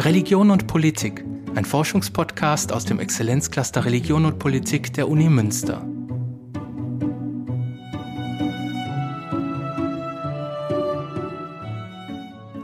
[0.00, 5.86] Religion und Politik, ein Forschungspodcast aus dem Exzellenzcluster Religion und Politik der Uni Münster.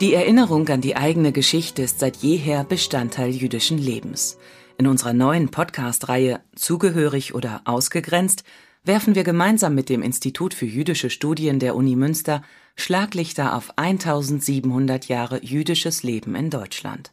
[0.00, 4.38] Die Erinnerung an die eigene Geschichte ist seit jeher Bestandteil jüdischen Lebens.
[4.78, 8.44] In unserer neuen Podcast-Reihe Zugehörig oder ausgegrenzt
[8.82, 12.40] werfen wir gemeinsam mit dem Institut für jüdische Studien der Uni Münster
[12.76, 17.12] Schlaglichter auf 1700 Jahre jüdisches Leben in Deutschland.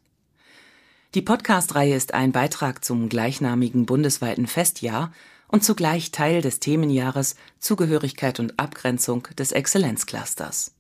[1.16, 5.14] Die Podcast-Reihe ist ein Beitrag zum gleichnamigen bundesweiten Festjahr
[5.48, 10.74] und zugleich Teil des Themenjahres Zugehörigkeit und Abgrenzung des Exzellenzclusters.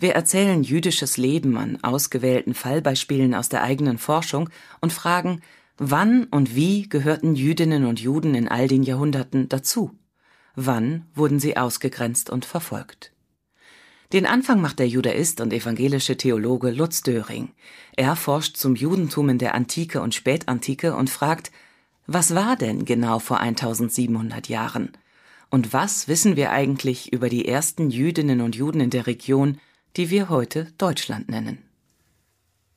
[0.00, 5.40] Wir erzählen jüdisches Leben an ausgewählten Fallbeispielen aus der eigenen Forschung und fragen,
[5.76, 9.96] wann und wie gehörten Jüdinnen und Juden in all den Jahrhunderten dazu?
[10.56, 13.12] Wann wurden sie ausgegrenzt und verfolgt?
[14.12, 17.50] Den Anfang macht der Judaist und evangelische Theologe Lutz Döring.
[17.96, 21.52] Er forscht zum Judentum in der Antike und Spätantike und fragt,
[22.08, 24.90] was war denn genau vor 1700 Jahren?
[25.48, 29.60] Und was wissen wir eigentlich über die ersten Jüdinnen und Juden in der Region,
[29.96, 31.58] die wir heute Deutschland nennen?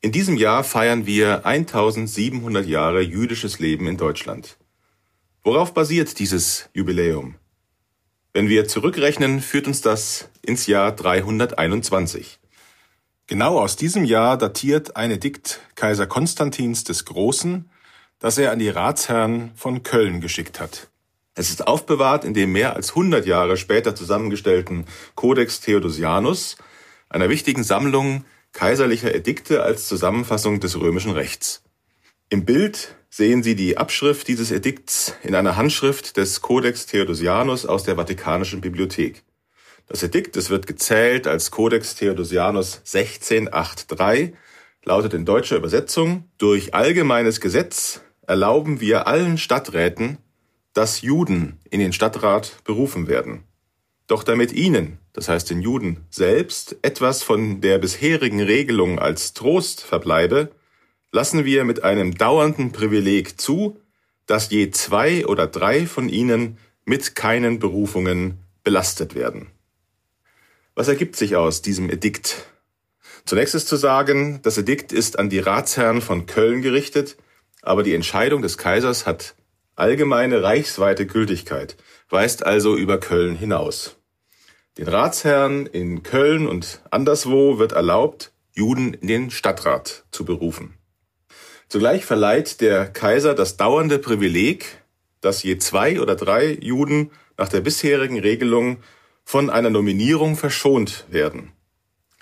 [0.02, 4.56] In diesem Jahr feiern wir 1700 Jahre jüdisches Leben in Deutschland.
[5.42, 7.34] Worauf basiert dieses Jubiläum?
[8.32, 12.38] Wenn wir zurückrechnen, führt uns das ins Jahr 321.
[13.26, 17.70] Genau aus diesem Jahr datiert ein Edikt Kaiser Konstantins des Großen,
[18.18, 20.88] das er an die Ratsherren von Köln geschickt hat.
[21.34, 24.84] Es ist aufbewahrt in dem mehr als 100 Jahre später zusammengestellten
[25.14, 26.56] Codex Theodosianus,
[27.08, 31.62] einer wichtigen Sammlung kaiserlicher Edikte als Zusammenfassung des römischen Rechts.
[32.28, 37.84] Im Bild sehen Sie die Abschrift dieses Edikts in einer Handschrift des Codex Theodosianus aus
[37.84, 39.22] der Vatikanischen Bibliothek.
[39.86, 44.34] Das Edikt, es wird gezählt als Codex Theodosianus 1683,
[44.82, 50.16] lautet in deutscher Übersetzung, durch allgemeines Gesetz erlauben wir allen Stadträten,
[50.72, 53.44] dass Juden in den Stadtrat berufen werden.
[54.06, 59.82] Doch damit ihnen, das heißt den Juden selbst, etwas von der bisherigen Regelung als Trost
[59.82, 60.50] verbleibe,
[61.12, 63.78] lassen wir mit einem dauernden Privileg zu,
[64.26, 66.56] dass je zwei oder drei von ihnen
[66.86, 69.53] mit keinen Berufungen belastet werden.
[70.76, 72.46] Was ergibt sich aus diesem Edikt?
[73.26, 77.16] Zunächst ist zu sagen, das Edikt ist an die Ratsherren von Köln gerichtet,
[77.62, 79.36] aber die Entscheidung des Kaisers hat
[79.76, 81.76] allgemeine reichsweite Gültigkeit,
[82.10, 83.96] weist also über Köln hinaus.
[84.76, 90.74] Den Ratsherren in Köln und anderswo wird erlaubt, Juden in den Stadtrat zu berufen.
[91.68, 94.82] Zugleich verleiht der Kaiser das dauernde Privileg,
[95.20, 98.78] dass je zwei oder drei Juden nach der bisherigen Regelung
[99.24, 101.52] von einer Nominierung verschont werden.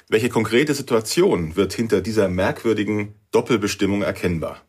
[0.09, 4.63] Welche konkrete Situation wird hinter dieser merkwürdigen Doppelbestimmung erkennbar?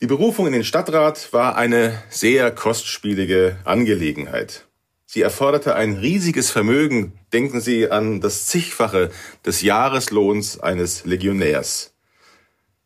[0.00, 4.68] Die Berufung in den Stadtrat war eine sehr kostspielige Angelegenheit.
[5.06, 9.10] Sie erforderte ein riesiges Vermögen, denken Sie an das zigfache
[9.44, 11.94] des Jahreslohns eines Legionärs.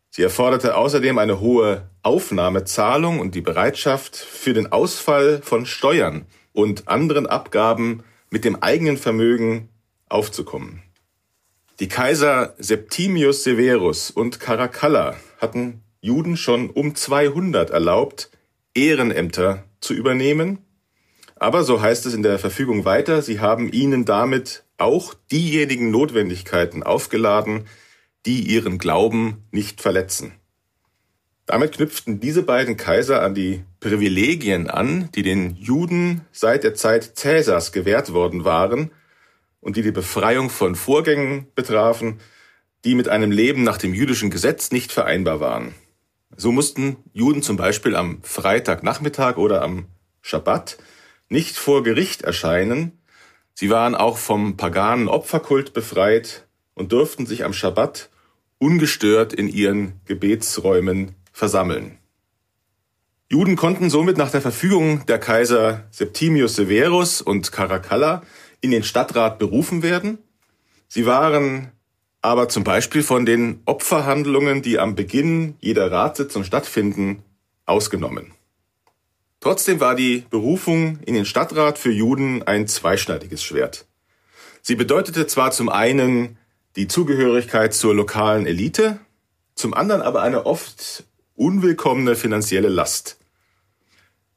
[0.09, 6.87] Sie erforderte außerdem eine hohe Aufnahmezahlung und die Bereitschaft, für den Ausfall von Steuern und
[6.87, 9.69] anderen Abgaben mit dem eigenen Vermögen
[10.09, 10.83] aufzukommen.
[11.81, 18.31] Die Kaiser Septimius Severus und Caracalla hatten Juden schon um 200 erlaubt,
[18.75, 20.59] Ehrenämter zu übernehmen,
[21.37, 26.83] aber so heißt es in der Verfügung weiter, sie haben ihnen damit auch diejenigen Notwendigkeiten
[26.83, 27.67] aufgeladen,
[28.25, 30.33] die ihren Glauben nicht verletzen.
[31.53, 37.19] Damit knüpften diese beiden Kaiser an die Privilegien an, die den Juden seit der Zeit
[37.19, 38.91] Cäsars gewährt worden waren
[39.61, 42.21] und die die Befreiung von Vorgängen betrafen,
[42.87, 45.75] die mit einem Leben nach dem jüdischen Gesetz nicht vereinbar waren.
[46.39, 49.89] So mussten Juden zum Beispiel am Freitagnachmittag oder am
[50.23, 50.79] Schabbat
[51.29, 52.99] nicht vor Gericht erscheinen,
[53.53, 58.09] sie waren auch vom paganen Opferkult befreit und durften sich am Schabbat
[58.57, 61.99] ungestört in ihren Gebetsräumen versammeln.
[63.31, 68.23] Juden konnten somit nach der Verfügung der Kaiser Septimius Severus und Caracalla
[68.61, 70.19] in den Stadtrat berufen werden.
[70.87, 71.73] Sie waren
[72.21, 77.23] aber zum Beispiel von den Opferhandlungen, die am Beginn jeder Ratssitzung stattfinden,
[77.67, 78.33] ausgenommen.
[79.41, 83.87] Trotzdem war die Berufung in den Stadtrat für Juden ein zweischneidiges Schwert.
[84.61, 86.39] Sie bedeutete zwar zum einen
[86.77, 89.01] die Zugehörigkeit zur lokalen Elite,
[89.57, 93.19] zum anderen aber eine oft unwillkommene finanzielle Last.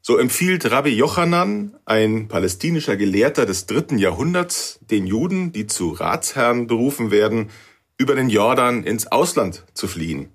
[0.02, 6.68] So empfiehlt Rabbi Jochanan, ein palästinischer Gelehrter des dritten Jahrhunderts, den Juden, die zu Ratsherren
[6.68, 7.50] berufen werden,
[7.98, 10.30] über den Jordan ins Ausland zu fliehen.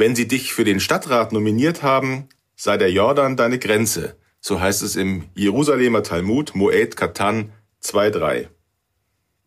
[0.00, 4.16] wenn sie dich für den Stadtrat nominiert haben, sei der Jordan deine Grenze.
[4.40, 7.52] So heißt es im Jerusalemer Talmud Moed Katan
[7.82, 8.48] 2.3.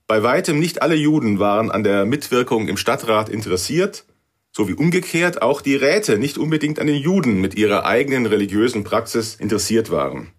[0.05, 4.05] Bei weitem nicht alle Juden waren an der Mitwirkung im Stadtrat interessiert,
[4.55, 8.83] so wie umgekehrt auch die Räte nicht unbedingt an den Juden mit ihrer eigenen religiösen
[8.83, 10.31] Praxis interessiert waren.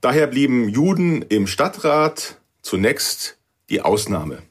[0.00, 3.36] Daher blieben Juden im Stadtrat zunächst
[3.68, 4.42] die Ausnahme.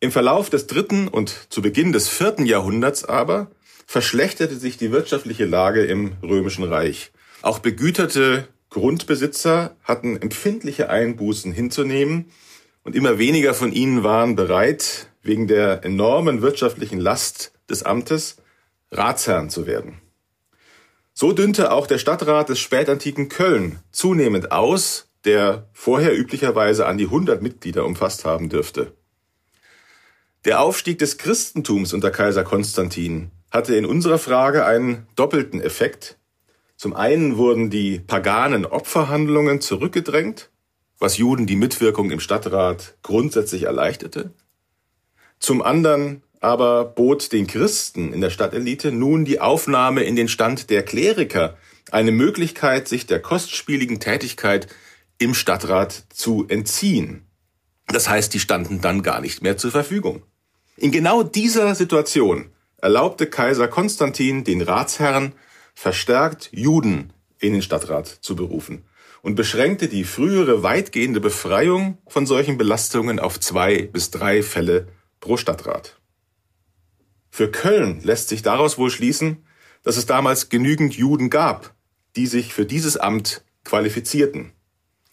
[0.00, 3.50] Im Verlauf des dritten und zu Beginn des vierten Jahrhunderts aber
[3.86, 7.12] verschlechterte sich die wirtschaftliche Lage im Römischen Reich.
[7.40, 12.26] Auch begüterte Grundbesitzer hatten empfindliche Einbußen hinzunehmen
[12.82, 18.36] und immer weniger von ihnen waren bereit, wegen der enormen wirtschaftlichen Last des Amtes
[18.90, 20.00] Ratsherrn zu werden.
[21.12, 27.04] So dünnte auch der Stadtrat des spätantiken Köln zunehmend aus, der vorher üblicherweise an die
[27.04, 28.92] 100 Mitglieder umfasst haben dürfte.
[30.44, 36.18] Der Aufstieg des Christentums unter Kaiser Konstantin hatte in unserer Frage einen doppelten Effekt.
[36.76, 40.50] Zum einen wurden die paganen Opferhandlungen zurückgedrängt,
[40.98, 44.32] was Juden die Mitwirkung im Stadtrat grundsätzlich erleichterte.
[45.38, 50.68] Zum anderen aber bot den Christen in der Stadtelite nun die Aufnahme in den Stand
[50.68, 51.56] der Kleriker
[51.90, 54.68] eine Möglichkeit, sich der kostspieligen Tätigkeit
[55.16, 57.24] im Stadtrat zu entziehen.
[57.86, 60.22] Das heißt, die standen dann gar nicht mehr zur Verfügung.
[60.76, 65.32] In genau dieser Situation erlaubte Kaiser Konstantin den Ratsherren,
[65.74, 68.84] verstärkt Juden in den Stadtrat zu berufen
[69.22, 74.88] und beschränkte die frühere weitgehende Befreiung von solchen Belastungen auf zwei bis drei Fälle
[75.20, 75.98] pro Stadtrat.
[77.36, 79.44] Für Köln lässt sich daraus wohl schließen,
[79.82, 81.74] dass es damals genügend Juden gab,
[82.14, 84.52] die sich für dieses Amt qualifizierten.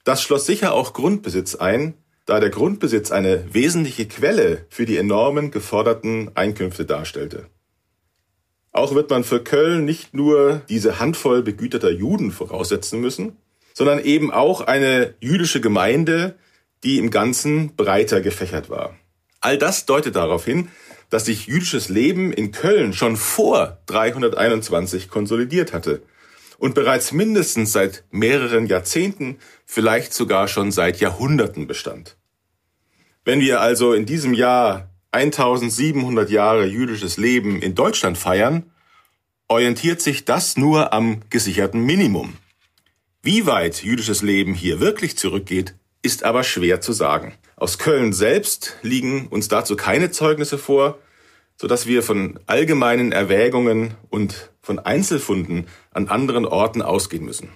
[0.03, 1.95] Das schloss sicher auch Grundbesitz ein,
[2.27, 7.47] da der Grundbesitz eine wesentliche Quelle für die enormen geforderten Einkünfte darstellte.
[8.71, 13.37] Auch wird man für Köln nicht nur diese Handvoll begüterter Juden voraussetzen müssen,
[13.73, 16.35] sondern eben auch eine jüdische Gemeinde,
[16.83, 18.95] die im Ganzen breiter gefächert war.
[19.39, 20.69] All das deutet darauf hin,
[21.11, 26.01] dass sich jüdisches Leben in Köln schon vor 321 konsolidiert hatte
[26.57, 32.17] und bereits mindestens seit mehreren Jahrzehnten, vielleicht sogar schon seit Jahrhunderten bestand.
[33.25, 38.71] Wenn wir also in diesem Jahr 1700 Jahre jüdisches Leben in Deutschland feiern,
[39.49, 42.37] orientiert sich das nur am gesicherten Minimum.
[43.21, 47.33] Wie weit jüdisches Leben hier wirklich zurückgeht, ist aber schwer zu sagen.
[47.55, 50.99] Aus Köln selbst liegen uns dazu keine Zeugnisse vor,
[51.57, 57.49] so dass wir von allgemeinen Erwägungen und von Einzelfunden an anderen Orten ausgehen müssen.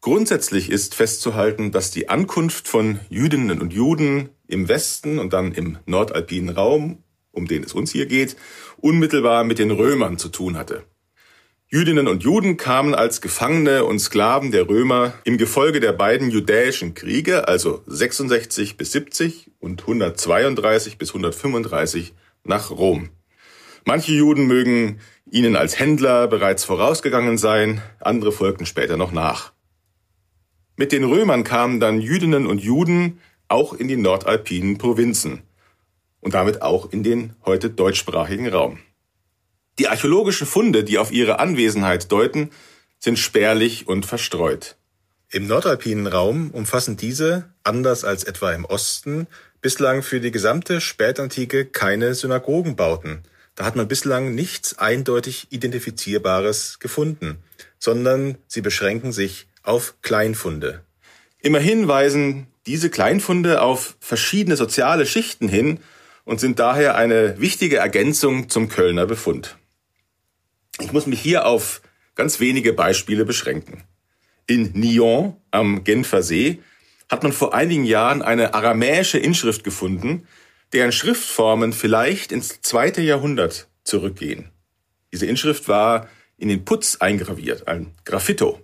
[0.00, 5.78] Grundsätzlich ist festzuhalten, dass die Ankunft von Jüdinnen und Juden im Westen und dann im
[5.86, 8.36] nordalpinen Raum, um den es uns hier geht,
[8.78, 10.84] unmittelbar mit den Römern zu tun hatte.
[11.74, 16.92] Jüdinnen und Juden kamen als Gefangene und Sklaven der Römer im Gefolge der beiden judäischen
[16.92, 22.12] Kriege, also 66 bis 70 und 132 bis 135
[22.44, 23.08] nach Rom.
[23.86, 29.54] Manche Juden mögen ihnen als Händler bereits vorausgegangen sein, andere folgten später noch nach.
[30.76, 35.40] Mit den Römern kamen dann Jüdinnen und Juden auch in die nordalpinen Provinzen
[36.20, 38.78] und damit auch in den heute deutschsprachigen Raum.
[39.78, 42.50] Die archäologischen Funde, die auf ihre Anwesenheit deuten,
[42.98, 44.76] sind spärlich und verstreut.
[45.30, 49.26] Im nordalpinen Raum umfassen diese, anders als etwa im Osten,
[49.62, 53.22] bislang für die gesamte Spätantike keine Synagogenbauten.
[53.54, 57.38] Da hat man bislang nichts eindeutig Identifizierbares gefunden,
[57.78, 60.82] sondern sie beschränken sich auf Kleinfunde.
[61.40, 65.80] Immerhin weisen diese Kleinfunde auf verschiedene soziale Schichten hin
[66.24, 69.56] und sind daher eine wichtige Ergänzung zum Kölner Befund.
[70.80, 71.82] Ich muss mich hier auf
[72.14, 73.84] ganz wenige Beispiele beschränken.
[74.46, 76.60] In Nyon am Genfer See
[77.08, 80.26] hat man vor einigen Jahren eine aramäische Inschrift gefunden,
[80.72, 84.50] deren Schriftformen vielleicht ins zweite Jahrhundert zurückgehen.
[85.12, 88.60] Diese Inschrift war in den Putz eingraviert, ein Graffito.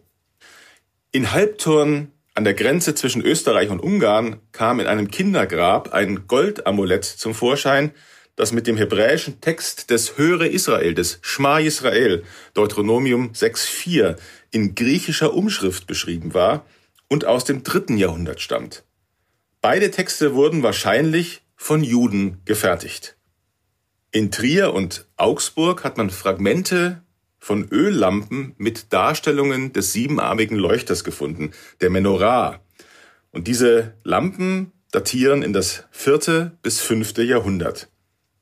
[1.13, 7.05] In Halbturn an der Grenze zwischen Österreich und Ungarn kam in einem Kindergrab ein Goldamulett
[7.05, 7.93] zum Vorschein,
[8.39, 12.23] das mit dem hebräischen Text des Höre Israel, des Schma Israel,
[12.55, 14.17] Deuteronomium 6.4,
[14.53, 16.65] in griechischer Umschrift beschrieben war
[17.09, 18.85] und aus dem dritten Jahrhundert stammt.
[19.61, 23.17] Beide Texte wurden wahrscheinlich von Juden gefertigt.
[24.13, 27.03] In Trier und Augsburg hat man Fragmente
[27.41, 32.61] von Öllampen mit Darstellungen des siebenarmigen Leuchters gefunden, der Menorah.
[33.33, 37.89] Und diese Lampen datieren in das vierte bis fünfte Jahrhundert.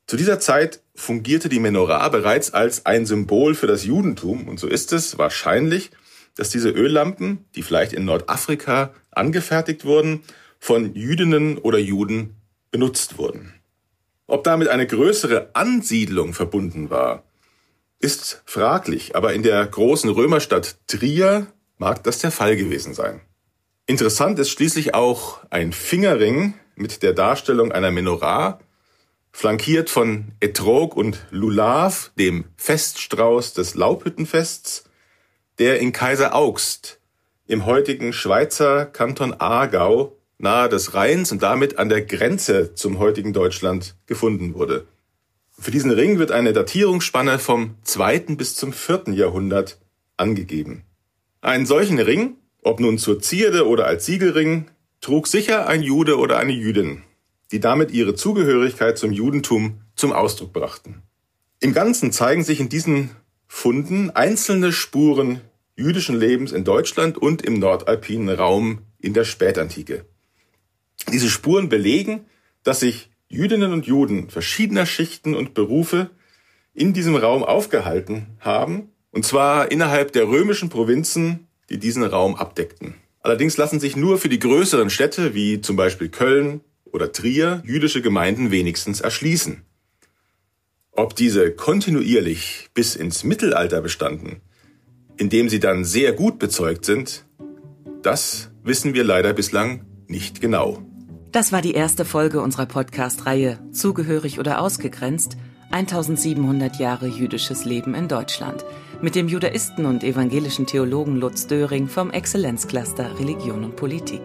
[0.07, 4.67] Zu dieser Zeit fungierte die Menorah bereits als ein Symbol für das Judentum und so
[4.67, 5.91] ist es wahrscheinlich,
[6.35, 10.23] dass diese Öllampen, die vielleicht in Nordafrika angefertigt wurden,
[10.59, 12.37] von Jüdinnen oder Juden
[12.71, 13.53] benutzt wurden.
[14.27, 17.23] Ob damit eine größere Ansiedlung verbunden war,
[17.99, 21.47] ist fraglich, aber in der großen Römerstadt Trier
[21.77, 23.19] mag das der Fall gewesen sein.
[23.87, 28.59] Interessant ist schließlich auch ein Fingerring mit der Darstellung einer Menorah,
[29.37, 34.85] flankiert von Etrog und Lulav, dem Feststrauß des Laubhüttenfests,
[35.59, 36.99] der in Kaiser Augst
[37.45, 43.31] im heutigen Schweizer Kanton Aargau nahe des Rheins und damit an der Grenze zum heutigen
[43.31, 44.87] Deutschland gefunden wurde.
[45.51, 49.77] Für diesen Ring wird eine Datierungsspanne vom zweiten bis zum vierten Jahrhundert
[50.17, 50.81] angegeben.
[51.41, 56.39] Einen solchen Ring, ob nun zur Zierde oder als Siegelring, trug sicher ein Jude oder
[56.39, 57.03] eine Jüdin,
[57.51, 61.01] die damit ihre Zugehörigkeit zum Judentum zum Ausdruck brachten.
[61.59, 63.09] Im Ganzen zeigen sich in diesen
[63.47, 65.41] Funden einzelne Spuren
[65.75, 70.05] jüdischen Lebens in Deutschland und im nordalpinen Raum in der Spätantike.
[71.11, 72.25] Diese Spuren belegen,
[72.63, 76.09] dass sich Jüdinnen und Juden verschiedener Schichten und Berufe
[76.73, 82.95] in diesem Raum aufgehalten haben, und zwar innerhalb der römischen Provinzen, die diesen Raum abdeckten.
[83.21, 86.61] Allerdings lassen sich nur für die größeren Städte wie zum Beispiel Köln
[86.93, 89.63] oder Trier jüdische Gemeinden wenigstens erschließen.
[90.91, 94.41] Ob diese kontinuierlich bis ins Mittelalter bestanden,
[95.17, 97.25] indem sie dann sehr gut bezeugt sind,
[98.01, 100.81] das wissen wir leider bislang nicht genau.
[101.31, 105.37] Das war die erste Folge unserer Podcast-Reihe Zugehörig oder ausgegrenzt
[105.71, 108.63] 1700 Jahre jüdisches Leben in Deutschland
[109.01, 114.21] mit dem Judaisten und evangelischen Theologen Lutz Döring vom Exzellenzcluster Religion und Politik.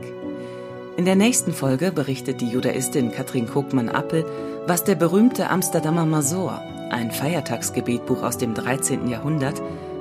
[1.02, 4.25] In der nächsten Folge berichtet die Judaistin Katrin Kogmann-Appel,
[4.68, 9.09] was der berühmte Amsterdamer Masor, ein Feiertagsgebetbuch aus dem 13.
[9.09, 9.61] Jahrhundert,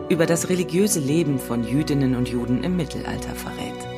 [0.09, 3.90] über das religiöse Leben von Jüdinnen und Juden im Mittelalter verrät.